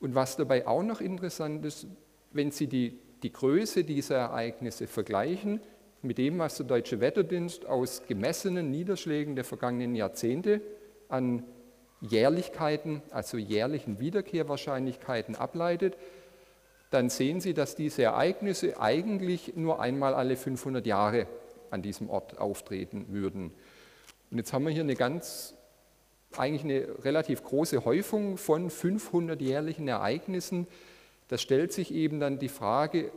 Und 0.00 0.14
was 0.14 0.36
dabei 0.36 0.66
auch 0.66 0.82
noch 0.82 1.00
interessant 1.00 1.64
ist, 1.64 1.86
wenn 2.32 2.50
Sie 2.50 2.66
die, 2.66 2.98
die 3.22 3.32
Größe 3.32 3.84
dieser 3.84 4.16
Ereignisse 4.16 4.86
vergleichen, 4.86 5.60
mit 6.02 6.18
dem, 6.18 6.38
was 6.38 6.56
der 6.56 6.66
Deutsche 6.66 7.00
Wetterdienst 7.00 7.66
aus 7.66 8.02
gemessenen 8.06 8.70
Niederschlägen 8.70 9.36
der 9.36 9.44
vergangenen 9.44 9.94
Jahrzehnte 9.94 10.60
an 11.08 11.44
Jährlichkeiten, 12.00 13.02
also 13.10 13.36
jährlichen 13.38 14.00
Wiederkehrwahrscheinlichkeiten 14.00 15.36
ableitet, 15.36 15.96
dann 16.90 17.08
sehen 17.08 17.40
Sie, 17.40 17.54
dass 17.54 17.76
diese 17.76 18.02
Ereignisse 18.02 18.80
eigentlich 18.80 19.56
nur 19.56 19.80
einmal 19.80 20.12
alle 20.12 20.36
500 20.36 20.84
Jahre 20.84 21.26
an 21.70 21.80
diesem 21.80 22.10
Ort 22.10 22.38
auftreten 22.38 23.06
würden. 23.08 23.52
Und 24.30 24.38
jetzt 24.38 24.52
haben 24.52 24.64
wir 24.64 24.72
hier 24.72 24.82
eine 24.82 24.96
ganz, 24.96 25.54
eigentlich 26.36 26.64
eine 26.64 27.04
relativ 27.04 27.44
große 27.44 27.84
Häufung 27.84 28.36
von 28.36 28.68
500 28.68 29.40
jährlichen 29.40 29.88
Ereignissen. 29.88 30.66
Da 31.28 31.38
stellt 31.38 31.72
sich 31.72 31.94
eben 31.94 32.20
dann 32.20 32.38
die 32.38 32.48
Frage, 32.48 33.10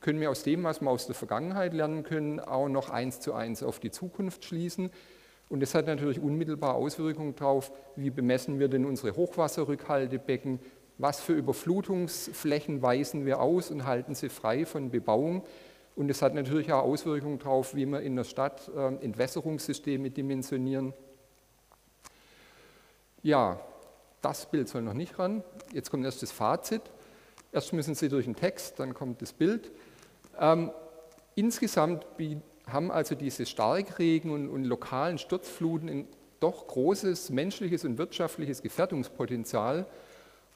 können 0.00 0.20
wir 0.20 0.30
aus 0.30 0.42
dem, 0.42 0.64
was 0.64 0.80
wir 0.80 0.90
aus 0.90 1.06
der 1.06 1.14
Vergangenheit 1.14 1.74
lernen 1.74 2.02
können, 2.02 2.40
auch 2.40 2.68
noch 2.68 2.90
eins 2.90 3.20
zu 3.20 3.34
eins 3.34 3.62
auf 3.62 3.80
die 3.80 3.90
Zukunft 3.90 4.44
schließen. 4.44 4.90
Und 5.48 5.60
das 5.60 5.74
hat 5.74 5.86
natürlich 5.86 6.20
unmittelbar 6.20 6.74
Auswirkungen 6.74 7.34
darauf, 7.34 7.72
wie 7.96 8.10
bemessen 8.10 8.58
wir 8.58 8.68
denn 8.68 8.84
unsere 8.84 9.16
Hochwasserrückhaltebecken, 9.16 10.60
was 10.96 11.20
für 11.20 11.32
Überflutungsflächen 11.32 12.82
weisen 12.82 13.26
wir 13.26 13.40
aus 13.40 13.70
und 13.70 13.84
halten 13.84 14.14
sie 14.14 14.28
frei 14.28 14.64
von 14.64 14.90
Bebauung. 14.90 15.44
Und 15.96 16.10
es 16.10 16.22
hat 16.22 16.34
natürlich 16.34 16.72
auch 16.72 16.84
Auswirkungen 16.84 17.38
darauf, 17.38 17.74
wie 17.74 17.84
wir 17.84 18.00
in 18.00 18.16
der 18.16 18.24
Stadt 18.24 18.70
äh, 18.74 19.04
Entwässerungssysteme 19.04 20.10
dimensionieren. 20.10 20.94
Ja, 23.22 23.60
das 24.22 24.50
Bild 24.50 24.68
soll 24.68 24.82
noch 24.82 24.94
nicht 24.94 25.18
ran. 25.18 25.42
Jetzt 25.72 25.90
kommt 25.90 26.04
erst 26.04 26.22
das 26.22 26.32
Fazit. 26.32 26.82
Erst 27.52 27.72
müssen 27.72 27.94
Sie 27.94 28.08
durch 28.08 28.26
den 28.26 28.36
Text, 28.36 28.78
dann 28.78 28.94
kommt 28.94 29.20
das 29.20 29.32
Bild. 29.32 29.72
Ähm, 30.38 30.70
insgesamt 31.34 32.06
haben 32.66 32.90
also 32.90 33.14
diese 33.14 33.46
Starkregen 33.46 34.30
und, 34.30 34.48
und 34.48 34.64
lokalen 34.64 35.18
Sturzfluten 35.18 35.88
ein 35.88 36.08
doch 36.40 36.66
großes 36.66 37.30
menschliches 37.30 37.84
und 37.84 37.98
wirtschaftliches 37.98 38.62
Gefährdungspotenzial 38.62 39.86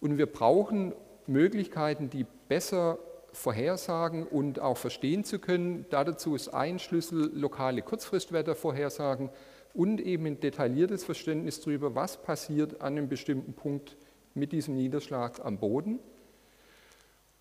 und 0.00 0.18
wir 0.18 0.26
brauchen 0.26 0.94
Möglichkeiten, 1.26 2.10
die 2.10 2.26
besser 2.48 2.98
vorhersagen 3.32 4.26
und 4.26 4.60
auch 4.60 4.76
verstehen 4.76 5.24
zu 5.24 5.38
können. 5.38 5.86
Dazu 5.90 6.34
ist 6.34 6.48
ein 6.48 6.78
Schlüssel 6.78 7.30
lokale 7.34 7.82
Kurzfristwettervorhersagen 7.82 9.30
und 9.74 10.00
eben 10.00 10.26
ein 10.26 10.40
detailliertes 10.40 11.04
Verständnis 11.04 11.60
darüber, 11.60 11.94
was 11.94 12.22
passiert 12.22 12.80
an 12.80 12.96
einem 12.96 13.08
bestimmten 13.08 13.54
Punkt 13.54 13.96
mit 14.34 14.52
diesem 14.52 14.74
Niederschlag 14.74 15.44
am 15.44 15.58
Boden. 15.58 15.98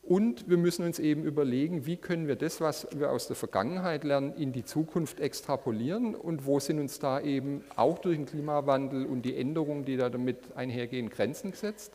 Und 0.06 0.50
wir 0.50 0.58
müssen 0.58 0.86
uns 0.86 1.00
eben 1.00 1.24
überlegen, 1.24 1.86
wie 1.86 1.96
können 1.96 2.28
wir 2.28 2.36
das, 2.36 2.60
was 2.60 2.88
wir 2.92 3.10
aus 3.10 3.28
der 3.28 3.38
Vergangenheit 3.38 4.04
lernen, 4.04 4.34
in 4.36 4.52
die 4.52 4.66
Zukunft 4.66 5.22
extrapolieren 5.22 6.14
und 6.14 6.46
wo 6.46 6.60
sind 6.60 6.80
uns 6.80 7.00
da 7.00 7.22
eben 7.22 7.64
auch 7.78 8.00
durch 8.00 8.18
den 8.18 8.26
Klimawandel 8.26 9.06
und 9.06 9.22
die 9.22 9.38
Änderungen, 9.38 9.86
die 9.86 9.96
da 9.96 10.10
damit 10.10 10.56
einhergehen, 10.56 11.10
Grenzen 11.10 11.52
gesetzt. 11.52 11.94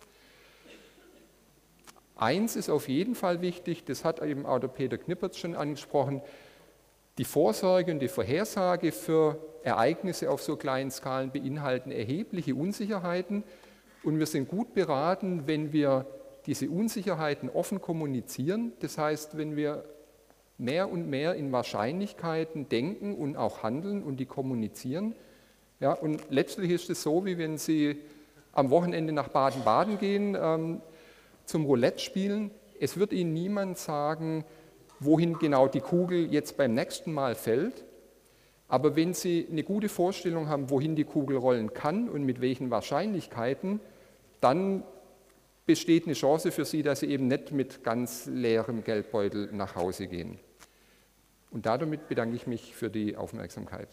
Eins 2.16 2.56
ist 2.56 2.70
auf 2.70 2.88
jeden 2.88 3.14
Fall 3.14 3.42
wichtig, 3.42 3.84
das 3.84 4.06
hat 4.06 4.22
eben 4.22 4.46
auch 4.46 4.58
der 4.58 4.68
Peter 4.68 4.96
Knippertz 4.96 5.36
schon 5.36 5.54
angesprochen, 5.54 6.22
die 7.18 7.24
Vorsorge 7.24 7.92
und 7.92 8.00
die 8.00 8.08
Vorhersage 8.08 8.90
für 8.90 9.38
Ereignisse 9.64 10.30
auf 10.30 10.42
so 10.42 10.56
kleinen 10.56 10.90
Skalen 10.90 11.30
beinhalten 11.30 11.90
erhebliche 11.90 12.54
Unsicherheiten 12.54 13.44
und 14.02 14.18
wir 14.18 14.26
sind 14.26 14.48
gut 14.48 14.72
beraten, 14.72 15.42
wenn 15.46 15.72
wir 15.72 16.06
diese 16.48 16.70
Unsicherheiten 16.70 17.50
offen 17.50 17.82
kommunizieren. 17.82 18.72
Das 18.80 18.96
heißt, 18.96 19.36
wenn 19.36 19.54
wir 19.54 19.84
mehr 20.56 20.90
und 20.90 21.06
mehr 21.06 21.34
in 21.34 21.52
Wahrscheinlichkeiten 21.52 22.70
denken 22.70 23.14
und 23.14 23.36
auch 23.36 23.62
handeln 23.62 24.02
und 24.02 24.16
die 24.16 24.24
kommunizieren. 24.24 25.14
Ja, 25.78 25.92
und 25.92 26.22
letztlich 26.30 26.70
ist 26.70 26.88
es 26.88 27.02
so, 27.02 27.26
wie 27.26 27.36
wenn 27.36 27.58
Sie 27.58 27.98
am 28.52 28.70
Wochenende 28.70 29.12
nach 29.12 29.28
Baden-Baden 29.28 29.98
gehen 29.98 30.36
ähm, 30.40 30.80
zum 31.44 31.66
Roulette 31.66 31.98
spielen. 31.98 32.50
Es 32.80 32.98
wird 32.98 33.12
Ihnen 33.12 33.34
niemand 33.34 33.76
sagen, 33.76 34.46
wohin 35.00 35.38
genau 35.38 35.68
die 35.68 35.80
Kugel 35.80 36.32
jetzt 36.32 36.56
beim 36.56 36.72
nächsten 36.72 37.12
Mal 37.12 37.34
fällt. 37.34 37.84
Aber 38.68 38.96
wenn 38.96 39.12
Sie 39.12 39.46
eine 39.52 39.64
gute 39.64 39.90
Vorstellung 39.90 40.48
haben, 40.48 40.70
wohin 40.70 40.96
die 40.96 41.04
Kugel 41.04 41.36
rollen 41.36 41.74
kann 41.74 42.08
und 42.08 42.24
mit 42.24 42.40
welchen 42.40 42.70
Wahrscheinlichkeiten, 42.70 43.80
dann 44.40 44.82
besteht 45.68 46.06
eine 46.06 46.14
Chance 46.14 46.50
für 46.50 46.64
Sie, 46.64 46.82
dass 46.82 47.00
Sie 47.00 47.06
eben 47.08 47.28
nicht 47.28 47.52
mit 47.52 47.84
ganz 47.84 48.24
leerem 48.24 48.82
Geldbeutel 48.82 49.50
nach 49.52 49.76
Hause 49.76 50.06
gehen. 50.06 50.40
Und 51.50 51.66
damit 51.66 52.08
bedanke 52.08 52.36
ich 52.36 52.46
mich 52.46 52.74
für 52.74 52.88
die 52.88 53.16
Aufmerksamkeit. 53.16 53.88